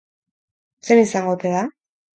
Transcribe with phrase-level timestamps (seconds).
[0.89, 1.65] Zein izango ote da?